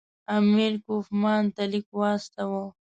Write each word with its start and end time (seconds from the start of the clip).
امیر 0.37 0.73
کوفمان 0.85 1.43
ته 1.55 1.63
لیک 1.71 1.87
واستاوه. 1.99 2.63